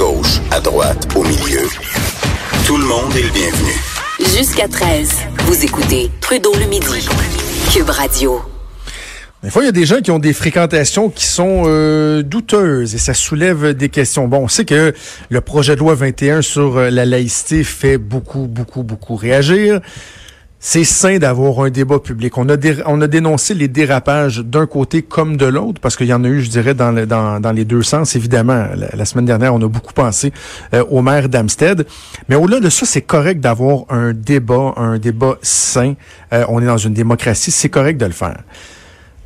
[0.00, 1.68] gauche, à droite, au milieu.
[2.66, 3.72] Tout le monde est le bienvenu.
[4.34, 5.10] Jusqu'à 13,
[5.44, 7.06] vous écoutez Trudeau le midi.
[7.70, 8.40] Cube Radio.
[9.42, 12.94] Des fois, il y a des gens qui ont des fréquentations qui sont euh, douteuses
[12.94, 14.26] et ça soulève des questions.
[14.26, 14.94] Bon, on sait que
[15.28, 19.80] le projet de loi 21 sur euh, la laïcité fait beaucoup, beaucoup, beaucoup réagir.
[20.62, 22.36] C'est sain d'avoir un débat public.
[22.36, 26.22] On a, a dénoncé les dérapages d'un côté comme de l'autre, parce qu'il y en
[26.22, 28.14] a eu, je dirais, dans, les deux sens.
[28.14, 30.32] Évidemment, la, semaine dernière, on a beaucoup pensé
[30.74, 31.86] euh, au maire d'Amstead.
[32.28, 35.94] Mais au-delà de ça, c'est correct d'avoir un débat, un débat sain.
[36.30, 38.42] on est dans une démocratie, c'est correct de le faire.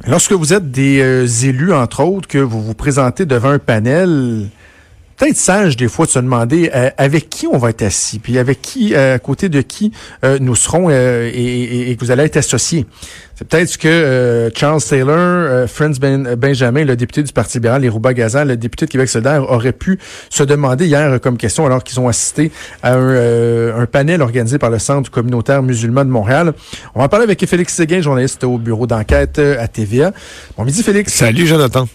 [0.06, 4.48] Lorsque vous êtes des euh, élus, entre autres, que vous vous présentez devant un panel,
[5.16, 8.38] peut-être sage des fois de se demander euh, avec qui on va être assis, puis
[8.38, 9.92] avec qui, euh, à côté de qui
[10.40, 12.86] nous serons et, que vous allez être associés.
[13.34, 17.88] C'est peut-être ce que Charles Taylor, Franz ben, Benjamin, le député du Parti libéral, et
[17.88, 19.98] Rouba Gazan, le député de Québec solidaire, auraient pu
[20.30, 22.52] se demander hier comme question alors qu'ils ont assisté
[22.82, 26.54] à un, un, panel organisé par le Centre communautaire musulman de Montréal.
[26.94, 30.12] On va parler avec Félix Séguin, journaliste au bureau d'enquête à TVA.
[30.56, 31.12] Bon midi Félix.
[31.12, 31.88] Salut Jonathan.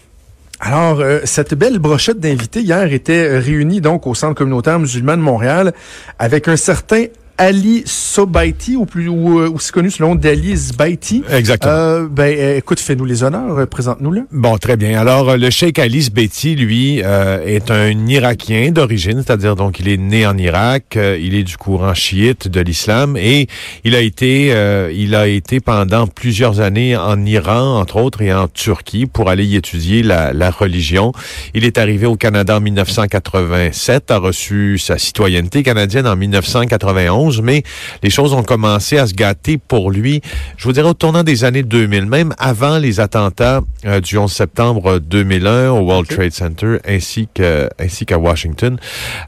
[0.62, 5.22] Alors, euh, cette belle brochette d'invités hier était réunie donc au Centre communautaire musulman de
[5.22, 5.72] Montréal
[6.18, 7.06] avec un certain
[7.40, 11.22] Ali Sobaiti, ou plus ou, euh, aussi connu sous le nom d'Ali Zbaiti.
[11.32, 11.72] Exactement.
[11.72, 14.26] Euh, ben, euh, écoute, fais-nous les honneurs, présente-nous-le.
[14.30, 15.00] Bon, très bien.
[15.00, 20.26] Alors, le Cheikh Ali Zbaiti, lui, est un Irakien d'origine, c'est-à-dire donc il est né
[20.26, 23.46] en Irak, il est du courant chiite de l'islam et
[23.84, 24.54] il a été,
[24.94, 29.46] il a été pendant plusieurs années en Iran, entre autres, et en Turquie pour aller
[29.46, 31.12] y étudier la, la religion.
[31.54, 37.62] Il est arrivé au Canada en 1987, a reçu sa citoyenneté canadienne en 1991 mais
[38.02, 40.20] les choses ont commencé à se gâter pour lui,
[40.56, 44.30] je vous dirais au tournant des années 2000, même avant les attentats euh, du 11
[44.30, 48.78] septembre 2001 au World Trade Center ainsi que ainsi qu'à Washington.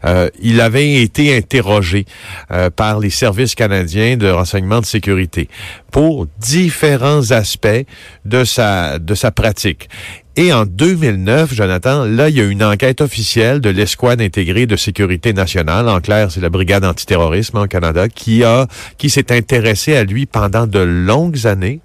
[0.05, 2.07] Euh, il avait été interrogé
[2.51, 5.49] euh, par les services canadiens de renseignement de sécurité
[5.91, 7.85] pour différents aspects
[8.25, 9.89] de sa de sa pratique.
[10.35, 14.77] Et en 2009, Jonathan, là, il y a une enquête officielle de l'escouade intégrée de
[14.77, 15.91] sécurité nationale.
[15.91, 18.67] En clair, c'est la brigade antiterrorisme en Canada qui a,
[18.97, 21.81] qui s'est intéressée à lui pendant de longues années.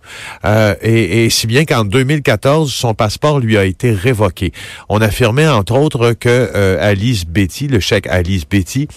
[0.46, 4.53] Euh, et, et, si bien qu'en 2014, son passeport lui a été révoqué.
[4.88, 8.88] On affirmait entre autres que euh, Alice Betty, le chèque Alice Betty,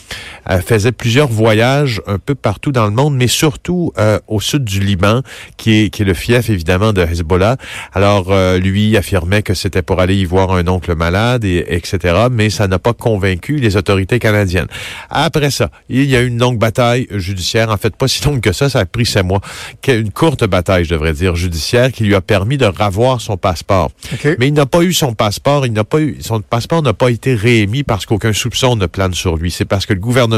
[0.64, 4.80] faisait plusieurs voyages un peu partout dans le monde, mais surtout euh, au sud du
[4.80, 5.22] Liban,
[5.56, 7.56] qui est, qui est le fief évidemment de Hezbollah.
[7.92, 12.26] Alors euh, lui affirmait que c'était pour aller y voir un oncle malade, et, etc.,
[12.30, 14.68] mais ça n'a pas convaincu les autorités canadiennes.
[15.10, 18.40] Après ça, il y a eu une longue bataille judiciaire, en fait pas si longue
[18.40, 19.40] que ça, ça a pris sept mois,
[19.88, 23.90] une courte bataille, je devrais dire, judiciaire, qui lui a permis de ravoir son passeport.
[24.38, 27.10] Mais il n'a pas eu son passeport, il n'a pas eu, son passeport n'a pas
[27.10, 29.50] été réémis parce qu'aucun soupçon ne plane sur lui.
[29.50, 30.29] C'est parce que le gouvernement,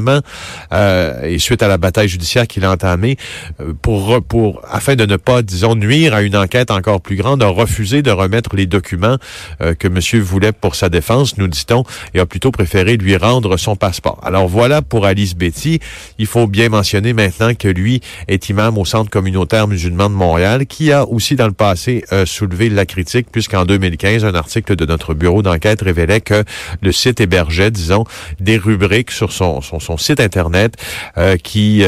[0.72, 3.16] euh, et suite à la bataille judiciaire qu'il a entamée,
[3.60, 7.42] euh, pour, pour, afin de ne pas, disons, nuire à une enquête encore plus grande,
[7.42, 9.16] a refusé de remettre les documents
[9.60, 13.56] euh, que monsieur voulait pour sa défense, nous dit-on, et a plutôt préféré lui rendre
[13.56, 14.20] son passeport.
[14.22, 15.80] Alors voilà pour Alice Betty.
[16.18, 20.66] Il faut bien mentionner maintenant que lui est imam au Centre communautaire musulman de Montréal,
[20.66, 25.14] qui a aussi dans le passé soulevé la critique, puisqu'en 2015, un article de notre
[25.14, 26.44] bureau d'enquête révélait que
[26.80, 28.04] le site hébergeait, disons,
[28.40, 30.74] des rubriques sur son, son, son site Internet
[31.18, 31.84] euh, qui,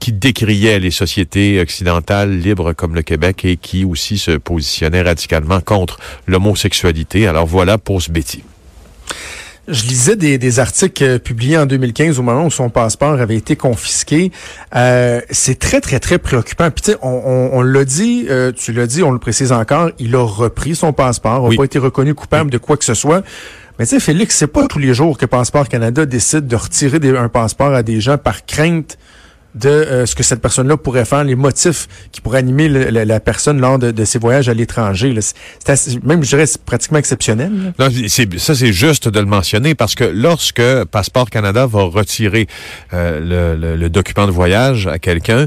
[0.00, 5.60] qui décriait les sociétés occidentales libres comme le Québec et qui aussi se positionnaient radicalement
[5.60, 7.26] contre l'homosexualité.
[7.26, 8.42] Alors voilà pour ce Betty.
[9.68, 13.54] Je lisais des, articles euh, publiés en 2015 au moment où son passeport avait été
[13.54, 14.32] confisqué.
[14.74, 16.68] Euh, c'est très, très, très préoccupant.
[16.72, 20.16] Puis tu sais, on, l'a dit, euh, tu l'as dit, on le précise encore, il
[20.16, 23.22] a repris son passeport, n'a pas été reconnu coupable de quoi que ce soit.
[23.78, 26.98] Mais tu sais, Félix, c'est pas tous les jours que Passeport Canada décide de retirer
[27.16, 28.98] un passeport à des gens par crainte
[29.54, 33.60] de euh, ce que cette personne-là pourrait faire, les motifs qui pourraient animer la personne
[33.60, 35.14] lors de, ses voyages à l'étranger.
[36.02, 37.72] Même, je dirais, c'est pratiquement exceptionnel.
[38.38, 42.46] Ça, c'est juste de le mentionner parce que lorsque Passeport Canada va retirer
[42.92, 45.46] euh, le, le, document de voyage à quelqu'un,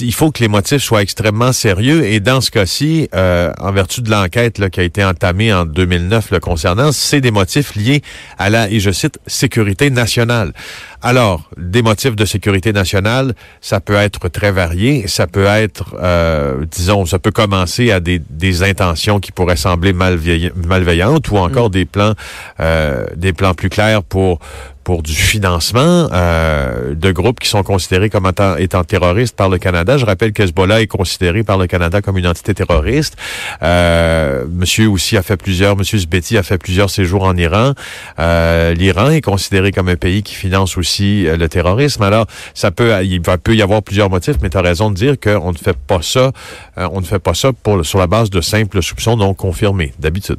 [0.00, 2.04] il faut que les motifs soient extrêmement sérieux.
[2.04, 6.30] Et dans ce cas-ci, euh, en vertu de l'enquête qui a été entamée en 2009
[6.30, 8.02] le concernant, c'est des motifs liés
[8.38, 10.52] à la, et je cite, sécurité nationale.
[11.02, 15.08] Alors, des motifs de sécurité nationale, ça peut être très varié.
[15.08, 19.94] Ça peut être, euh, disons, ça peut commencer à des, des intentions qui pourraient sembler
[19.94, 21.72] malveillantes ou encore mm.
[21.72, 22.14] des plans,
[22.60, 24.40] euh, des plans plus clairs pour
[24.84, 29.98] pour du financement euh, de groupes qui sont considérés comme étant, terroristes par le Canada.
[29.98, 33.16] Je rappelle qu'Hezbollah est considéré par le Canada comme une entité terroriste.
[33.62, 37.74] Euh, monsieur aussi a fait plusieurs, Monsieur a fait plusieurs séjours en Iran.
[38.18, 42.02] Euh, L'Iran est considéré comme un pays qui finance aussi euh, le terrorisme.
[42.02, 44.96] Alors, ça peut, il va, peut y avoir plusieurs motifs, mais tu as raison de
[44.96, 46.32] dire qu'on ne fait pas ça,
[46.76, 47.50] on ne fait pas ça
[47.82, 50.38] sur la base de simples soupçons non confirmés, d'habitude.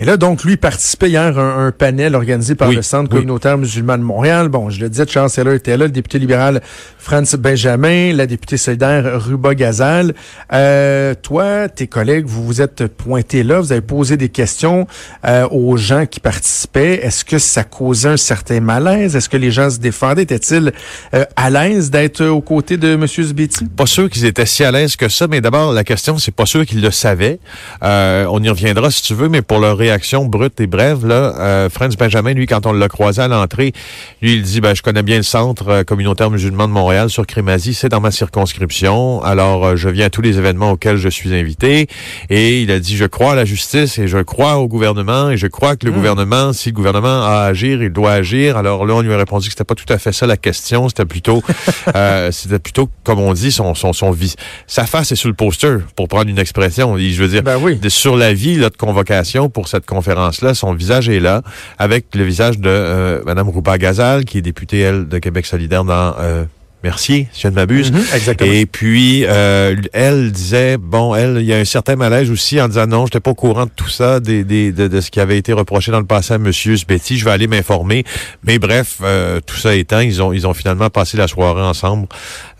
[0.00, 3.58] Et là, donc, lui participait hier à un, un panel organisé par le Centre communautaire
[3.58, 4.48] musulman de Montréal.
[4.48, 6.62] Bon, je le disais, Charles Seller était là, le député libéral
[6.98, 10.14] Franz Benjamin, la députée solidaire Ruba Gazal.
[10.52, 14.86] Euh, toi, tes collègues, vous vous êtes pointés là, vous avez posé des questions
[15.26, 17.00] euh, aux gens qui participaient.
[17.02, 19.16] Est-ce que ça causait un certain malaise?
[19.16, 20.22] Est-ce que les gens se défendaient?
[20.22, 20.72] Étaient-ils
[21.14, 23.06] euh, à l'aise d'être aux côtés de M.
[23.06, 23.64] Zbetti?
[23.64, 26.46] Pas sûr qu'ils étaient si à l'aise que ça, mais d'abord, la question, c'est pas
[26.46, 27.40] sûr qu'ils le savaient.
[27.82, 31.34] Euh, on y reviendra si tu veux, mais pour leur réaction brute et brève, là,
[31.38, 33.72] euh, Franz Benjamin, lui, quand on l'a croisé à l'entrée,
[34.20, 37.26] lui, il dit, ben, je connais bien le centre euh, communautaire musulman de Montréal sur
[37.26, 41.08] Crémazie, c'est dans ma circonscription, alors euh, je viens à tous les événements auxquels je
[41.08, 41.88] suis invité,
[42.28, 45.38] et il a dit, je crois à la justice et je crois au gouvernement, et
[45.38, 45.94] je crois que le mmh.
[45.94, 48.56] gouvernement, si le gouvernement a à agir, il doit agir.
[48.56, 50.88] Alors là, on lui a répondu que c'était pas tout à fait ça la question,
[50.88, 51.42] c'était plutôt,
[51.94, 54.34] euh, c'était plutôt, comme on dit, son, son, son vie.
[54.66, 56.96] Sa face est sur le poster, pour prendre une expression.
[56.98, 57.76] je veux dire, ben oui.
[57.76, 61.42] de, sur la vie là, de convocation pour cette conférence-là, son visage est là,
[61.78, 65.84] avec le visage de euh, Mme Roupa Gazal, qui est députée, elle, de Québec solidaire
[65.84, 66.44] dans euh,
[66.84, 67.90] Mercier, si je ne m'abuse.
[67.90, 68.52] Mm-hmm, exactement.
[68.52, 72.68] Et puis, euh, elle disait, bon, elle, il y a un certain malaise aussi en
[72.68, 75.18] disant non, j'étais pas au courant de tout ça, des, des, de, de, ce qui
[75.18, 76.52] avait été reproché dans le passé à M.
[76.52, 77.18] Sbetty.
[77.18, 78.04] Je vais aller m'informer.
[78.44, 82.06] Mais bref, euh, tout ça étant, ils ont, ils ont finalement passé la soirée ensemble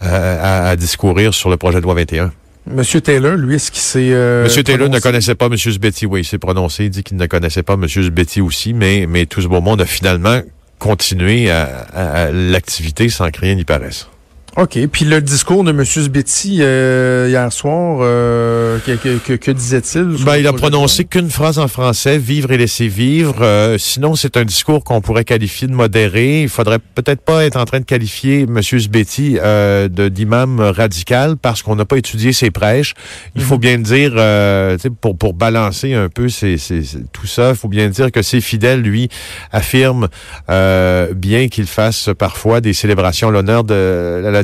[0.03, 2.33] euh, à, à discourir sur le projet de loi 21.
[2.71, 6.07] Monsieur Taylor, lui, est-ce qu'il s'est euh, Monsieur Taylor ne connaissait pas Monsieur Sbetty.
[6.07, 9.27] Oui, il s'est prononcé, il dit qu'il ne connaissait pas Monsieur Sbetty aussi, mais mais
[9.27, 10.41] tout ce beau monde a finalement
[10.79, 14.09] continué à, à, à l'activité sans que rien n'y paraisse.
[14.57, 14.79] OK.
[14.91, 15.85] Puis le discours de M.
[15.85, 20.17] Sbetti euh, hier soir, euh, que, que, que, disait-il?
[20.25, 23.37] Ben, il a prononcé qu'une phrase en français, vivre et laisser vivre.
[23.43, 26.43] Euh, sinon, c'est un discours qu'on pourrait qualifier de modéré.
[26.43, 28.61] Il faudrait peut-être pas être en train de qualifier M.
[28.63, 32.95] Sbetti euh, d'imam radical parce qu'on n'a pas étudié ses prêches.
[33.37, 36.27] Il faut bien dire, euh, pour, pour balancer un peu
[37.13, 39.09] tout ça, il faut bien dire que ses fidèles, lui,
[39.53, 40.09] affirment
[40.51, 44.38] euh, bien qu'il fasse parfois des célébrations à l'honneur de la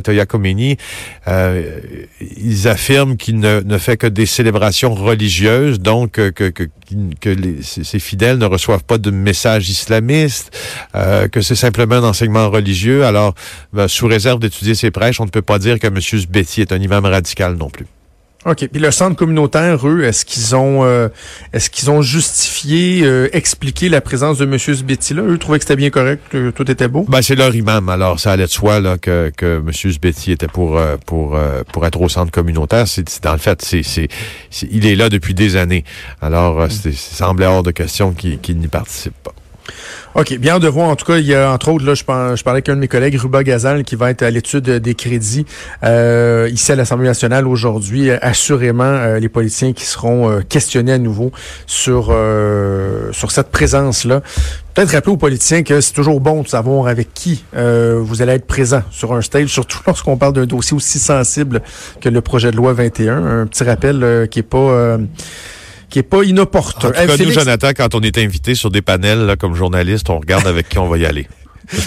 [1.27, 1.79] Euh,
[2.19, 6.63] ils affirment qu'il ne, ne, fait que des célébrations religieuses, donc euh, que, que,
[7.19, 10.55] que les, ces fidèles ne reçoivent pas de messages islamistes,
[10.95, 13.05] euh, que c'est simplement un enseignement religieux.
[13.05, 13.35] Alors,
[13.73, 15.99] ben, sous réserve d'étudier ces prêches, on ne peut pas dire que M.
[15.99, 17.85] Sbetti est un imam radical non plus.
[18.45, 18.67] OK.
[18.71, 21.09] Puis le centre communautaire, eux, est-ce qu'ils ont euh,
[21.51, 24.57] est-ce qu'ils ont justifié, euh, expliqué la présence de M.
[24.59, 25.23] Sbetti là?
[25.23, 27.05] Eux trouvaient que c'était bien correct, que tout était beau?
[27.09, 27.89] Ben, c'est leur imam.
[27.89, 29.71] Alors, ça allait de soi là, que, que M.
[29.73, 31.39] Sbetti était pour euh, pour
[31.73, 32.87] pour être au centre communautaire.
[32.87, 34.07] C'est, dans le fait, c'est, c'est,
[34.69, 35.83] il est là depuis des années.
[36.21, 39.33] Alors, c'est, ça semblait hors de question qu'il, qu'il n'y participe pas.
[40.15, 40.37] OK.
[40.37, 40.89] Bien de voir.
[40.89, 42.05] En tout cas, il y a entre autres, là, je, je
[42.43, 45.45] parlais avec un de mes collègues, Ruba Gazal, qui va être à l'étude des crédits
[45.83, 48.11] euh, ici à l'Assemblée nationale aujourd'hui.
[48.11, 51.31] Assurément, euh, les politiciens qui seront euh, questionnés à nouveau
[51.67, 54.21] sur euh, sur cette présence-là.
[54.73, 58.33] Peut-être rappeler aux politiciens que c'est toujours bon de savoir avec qui euh, vous allez
[58.33, 61.61] être présent sur un stage, surtout lorsqu'on parle d'un dossier aussi sensible
[61.99, 63.41] que le projet de loi 21.
[63.41, 64.97] Un petit rappel qui est pas
[65.95, 66.89] qui est pas inopportun.
[66.89, 70.09] En tout cas, nous, Jonathan, quand on est invité sur des panels là, comme journaliste,
[70.09, 71.25] on regarde avec qui on va y aller.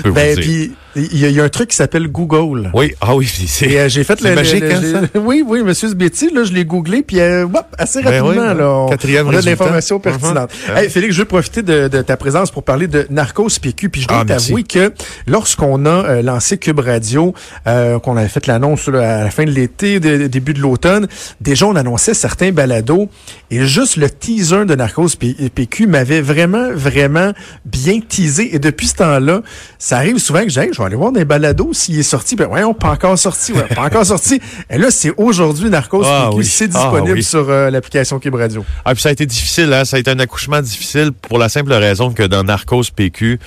[0.04, 0.70] Ben, dire.
[0.97, 2.70] Il y, y, a un truc qui s'appelle Google.
[2.75, 4.82] Oui, ah oui, c'est euh, j'ai fait le, magique, le, hein,
[5.12, 5.20] ça?
[5.20, 8.58] Oui, oui, monsieur Sbetti, là, je l'ai googlé, puis euh, hop, assez Ben rapidement, oui,
[8.58, 10.50] là, on, quatrième on a de l'information pertinente.
[10.68, 10.76] Mhm.
[10.76, 14.02] Hey, Félix, je veux profiter de, de ta présence pour parler de Narcos PQ, puis
[14.02, 14.92] je dois Ah, t'avouer que
[15.26, 17.35] lorsqu'on a euh, lancé Cube Radio,
[17.66, 21.06] euh, qu'on avait fait l'annonce à la fin de l'été, début de l'automne,
[21.40, 23.08] déjà on annonçait certains balados,
[23.50, 25.11] et juste le teaser de Narcos
[25.54, 27.32] PQ m'avait vraiment, vraiment
[27.64, 29.42] bien teasé, et depuis ce temps-là,
[29.78, 32.46] ça arrive souvent que j'ai, je vais aller voir des balados s'il est sorti, ben
[32.46, 34.40] voyons, pas encore sorti, ouais, pas encore sorti.
[34.70, 36.44] Et là, c'est aujourd'hui Narcos Ah PQ, oui.
[36.44, 37.22] c'est Ah disponible oui.
[37.22, 38.64] sur euh, l'application Cube Radio.
[38.84, 39.84] Ah, puis ça a été difficile, hein?
[39.84, 43.38] ça a été un accouchement difficile pour la simple raison que dans Narcos PQ,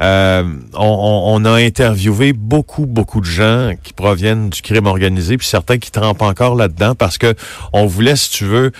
[0.00, 0.44] euh,
[0.74, 5.90] on, a interviewé beaucoup, beaucoup de gens qui proviennent du crime organisé, puis certains qui
[5.90, 7.34] trempent encore là-dedans parce que
[7.72, 8.72] on voulait, si tu veux,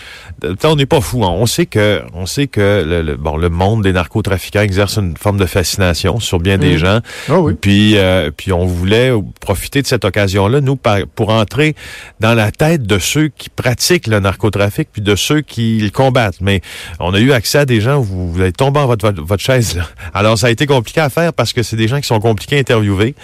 [0.64, 1.30] on n'est pas fou, hein.
[1.30, 5.16] on sait que, on sait que le, le- bon, le monde des narcotrafiquants exerce une
[5.16, 6.87] forme de fascination sur bien des gens.
[6.88, 7.00] Évidemment.
[7.28, 7.54] Ah oui.
[7.60, 11.74] Puis, euh, puis on voulait profiter de cette occasion-là, nous, pour entrer
[12.20, 16.40] dans la tête de ceux qui pratiquent le narcotrafic, puis de ceux qui le combattent.
[16.40, 16.60] Mais
[17.00, 19.42] on a eu accès à des gens, vous, vous allez tomber en votre, votre, votre
[19.42, 19.76] chaise.
[19.76, 19.84] Là.
[20.14, 22.56] Alors, ça a été compliqué à faire parce que c'est des gens qui sont compliqués
[22.56, 23.14] à interviewer.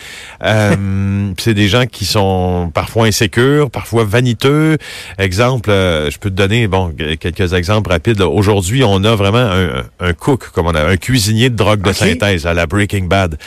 [0.43, 4.79] Euh, c'est des gens qui sont parfois insécures, parfois vaniteux.
[5.19, 8.21] Exemple, euh, je peux te donner bon quelques exemples rapides.
[8.21, 11.93] Aujourd'hui, on a vraiment un, un cook, comme on a un cuisinier de drogue de
[11.93, 13.39] synthèse à la Breaking Bad.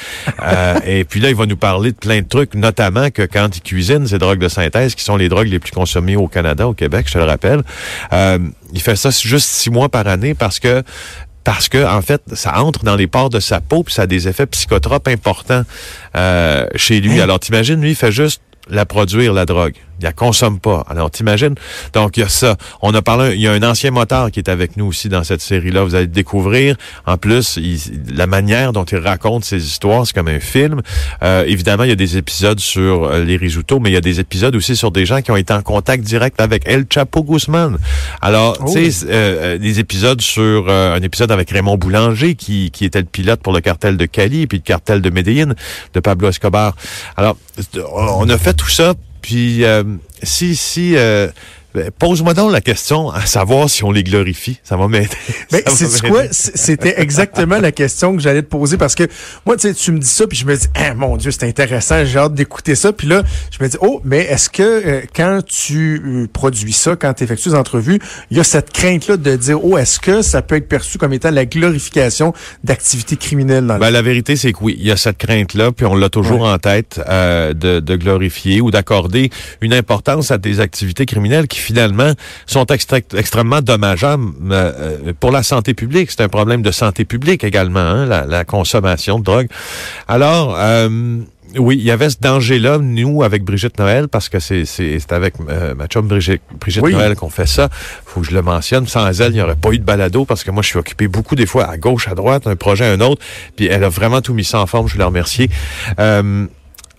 [0.44, 3.56] Euh, et puis là, il va nous parler de plein de trucs, notamment que quand
[3.56, 6.68] il cuisine ces drogues de synthèse, qui sont les drogues les plus consommées au Canada,
[6.68, 7.64] au Québec, je te le rappelle,
[8.14, 8.40] euh,
[8.74, 10.84] il fait ça juste six mois par année parce que
[11.44, 14.06] parce que en fait, ça entre dans les pores de sa peau puis ça a
[14.06, 15.64] des effets psychotropes importants
[16.16, 17.20] euh, chez lui.
[17.20, 17.24] Hein?
[17.24, 19.76] Alors t'imagines, lui, il fait juste la produire, la drogue.
[20.00, 20.86] Il la consomme pas.
[20.89, 21.56] Alors, t'imagines?
[21.94, 22.56] Donc, il y a ça.
[22.82, 25.24] On a parlé, il y a un ancien motard qui est avec nous aussi dans
[25.24, 25.84] cette série-là.
[25.84, 26.75] Vous allez le découvrir.
[27.06, 27.80] En plus, il-
[28.16, 30.82] la manière dont il raconte ses histoires, c'est comme un film.
[31.24, 34.01] Euh, évidemment, il y a des épisodes sur euh, les Risuto, mais il y a
[34.01, 37.24] des épisodes aussi sur des gens qui ont été en contact direct avec El Chapo
[37.24, 37.77] Guzman.
[38.22, 38.72] Alors, Oh.
[38.74, 42.86] tu sais, euh, euh, des épisodes sur euh, un épisode avec Raymond Boulanger, qui, qui
[42.86, 45.56] était le pilote pour le cartel de Cali, puis le cartel de Medellín,
[45.94, 46.75] de Pablo Escobar.
[47.16, 47.38] Alors,
[47.94, 48.94] on a fait tout ça,
[49.27, 49.84] puis euh,
[50.24, 51.27] si, si, euh,
[52.00, 54.60] pose-moi donc la question à savoir si on les glorifie.
[54.63, 55.07] Ça va m'aider.
[55.67, 56.24] C'est quoi?
[56.31, 59.03] C- C'était exactement la question que j'allais te poser parce que
[59.46, 61.43] moi, tu sais, tu me dis ça, puis je me dis, ah, mon Dieu, c'est
[61.46, 62.93] intéressant, j'ai hâte d'écouter ça.
[62.93, 63.24] Puis là,
[63.57, 67.24] je me dis, oh, mais est-ce que euh, quand tu euh, produis ça, quand tu
[67.24, 68.00] effectues des entrevues,
[68.31, 71.13] il y a cette crainte-là de dire, oh, est-ce que ça peut être perçu comme
[71.13, 74.91] étant la glorification d'activités criminelles dans le Ben, la vérité, c'est que oui, il y
[74.91, 79.29] a cette crainte-là, puis on l'a toujours en tête euh, de, de glorifier ou d'accorder
[79.62, 82.13] une importance à des activités criminelles qui finalement
[82.45, 84.71] sont extra- extrêmement dommageables euh,
[85.07, 86.09] euh, pour la santé publique.
[86.12, 89.47] C'est un problème de santé publique également, hein, la, la consommation de drogue.
[90.07, 91.17] Alors, euh,
[91.57, 94.65] oui, il y avait ce danger-là, nous, avec Brigitte Noël, parce que c'est
[95.12, 96.93] avec euh, ma chum Brigitte, Brigitte Oui.
[96.93, 97.69] Noël qu'on fait ça.
[98.05, 98.86] faut que je le mentionne.
[98.88, 101.07] Sans elle, il n'y aurait pas eu de balado, parce que moi, je suis occupé
[101.07, 103.21] beaucoup des fois à gauche, à droite, un projet, un autre.
[103.55, 105.50] Puis elle a vraiment tout mis ça en forme, je voulais la remercier.
[106.00, 106.45] Euh,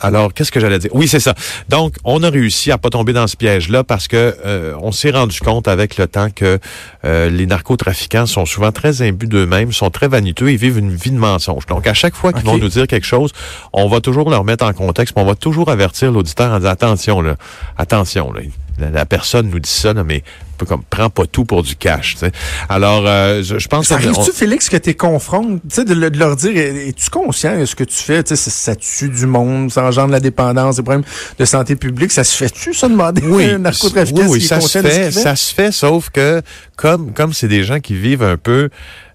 [0.01, 0.91] alors, qu'est-ce que j'allais dire?
[0.95, 1.35] Oui, c'est ça.
[1.69, 5.11] Donc, on a réussi à pas tomber dans ce piège-là parce que euh, on s'est
[5.11, 6.59] rendu compte avec le temps que
[7.05, 11.11] euh, les narcotrafiquants sont souvent très imbus d'eux-mêmes, sont très vaniteux et vivent une vie
[11.11, 11.67] de mensonge.
[11.67, 13.33] Donc, à chaque fois qu'ils vont nous dire quelque chose,
[13.73, 17.21] on va toujours leur mettre en contexte, on va toujours avertir l'auditeur en disant attention
[17.21, 17.37] là,
[17.77, 18.43] attention là.
[18.79, 20.23] La, la personne nous dit ça, là, mais
[20.67, 22.15] comme prends pas tout pour du cash.
[22.15, 22.33] tu sais.
[22.69, 25.95] Alors, euh, je, je pense Ça arrive-tu, on- Félix, que tu confrontes, tu sais, de,
[25.95, 28.23] le- de leur dire, es- es-tu conscient de ce que tu fais?
[28.23, 31.05] Tu sais, ça, tue du monde, ça engendre la dépendance, des problèmes
[31.39, 32.13] de santé publique.
[32.13, 35.13] Ça se fait-tu, ça, demander à un narcotrafiquant oui, oui, ça se fait, fait?
[35.13, 36.43] ça se fait, sauf que
[36.77, 38.71] comme comme c'est des gens qui vivent un peu,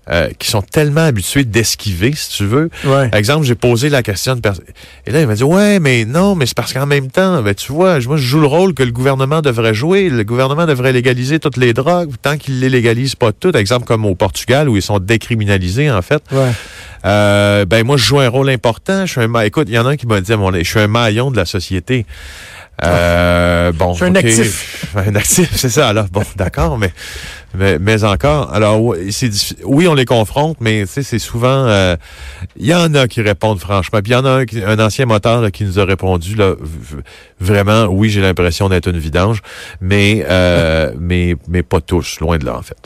[0.10, 2.70] euh, qui sont tellement habitués d'esquiver, si tu veux.
[2.86, 3.10] Ouais.
[3.14, 4.66] Exemple, j'ai posé la question de personne.
[5.06, 7.54] Et là, il m'a dit, ouais, mais non, mais c'est parce qu'en même temps, ben,
[7.56, 10.10] tu vois, moi, je joue le rôle que le gouvernement devrait jouer.
[10.10, 13.56] Le gouvernement devrait légaliser toutes les drogues, tant qu'il les légalise pas toutes.
[13.56, 16.22] Exemple, comme au Portugal, où ils sont décriminalisés, en fait.
[16.32, 16.52] Ouais.
[17.06, 19.06] Euh, ben, moi, je joue un rôle important.
[19.06, 20.64] Je suis un, ma- écoute, il y en a un qui m'a dit, mon, je
[20.64, 22.06] suis un maillon de la société.
[22.82, 23.94] Euh, bon.
[23.94, 24.80] Je suis un actif.
[24.96, 25.90] Un actif, c'est ça.
[25.90, 26.92] Alors, bon, d'accord, mais,
[27.56, 28.54] mais, mais encore.
[28.54, 29.32] Alors, oui, c'est
[29.64, 31.96] oui, on les confronte, mais c'est souvent, euh,
[32.58, 34.00] il y en a qui répondent franchement.
[34.04, 36.54] Puis il y en a un, ancien moteur là, qui nous a répondu là,
[37.40, 39.42] vraiment, oui, j'ai l'impression d'être une vidange,
[39.82, 42.78] mais, euh, mais, mais pas tous, loin de là, en fait.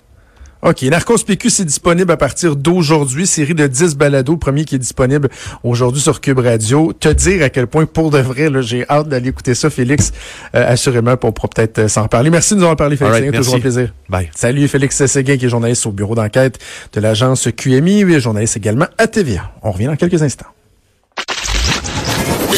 [0.63, 0.81] OK.
[0.83, 3.27] Narcos PQ, c'est disponible à partir d'aujourd'hui.
[3.27, 4.37] Série de 10 balados.
[4.37, 5.29] Premier qui est disponible
[5.63, 6.93] aujourd'hui sur Cube Radio.
[6.93, 10.11] Te dire à quel point, pour de vrai, là, j'ai hâte d'aller écouter ça, Félix.
[10.55, 12.29] Euh, assurément, on pourra peut-être euh, s'en parler.
[12.29, 13.17] Merci de nous avoir parlé, Félix.
[13.17, 13.93] Right, C'est toujours un plaisir.
[14.09, 14.29] Bye.
[14.35, 16.57] Salut, Félix Séguin, qui est journaliste au bureau d'enquête
[16.93, 18.03] de l'agence QMI.
[18.03, 19.51] Oui, journaliste également à TVA.
[19.61, 20.47] On revient dans quelques instants.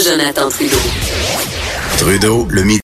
[0.04, 0.78] Jonathan Trudeau.
[1.98, 2.78] Trudeau, le midi.